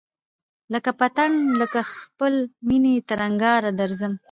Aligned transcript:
لکه 0.73 0.91
پتڼ 0.99 1.29
له 1.59 1.65
خپلی 1.93 2.41
مېني 2.67 2.95
تر 3.09 3.19
انگاره 3.27 3.71
درځم 3.79 4.13